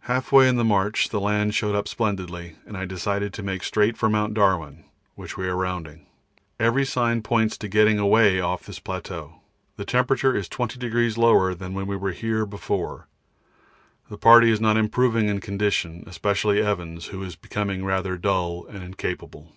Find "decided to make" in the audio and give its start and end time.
2.84-3.62